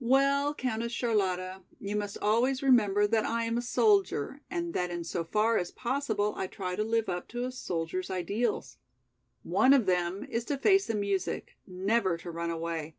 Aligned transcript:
"Well, 0.00 0.52
Countess 0.52 0.92
Charlotta, 0.92 1.62
you 1.80 1.96
must 1.96 2.18
always 2.18 2.62
remember 2.62 3.06
that 3.06 3.24
I 3.24 3.44
am 3.44 3.56
a 3.56 3.62
soldier, 3.62 4.42
and 4.50 4.74
that 4.74 4.90
in 4.90 5.02
so 5.02 5.24
far 5.24 5.56
as 5.56 5.70
possible 5.70 6.34
I 6.36 6.46
try 6.46 6.76
to 6.76 6.84
live 6.84 7.08
up 7.08 7.26
to 7.28 7.46
a 7.46 7.50
soldier's 7.50 8.10
ideals. 8.10 8.76
One 9.44 9.72
of 9.72 9.86
them 9.86 10.24
is 10.28 10.44
to 10.44 10.58
face 10.58 10.88
the 10.88 10.94
music, 10.94 11.56
never 11.66 12.18
to 12.18 12.30
run 12.30 12.50
away. 12.50 12.96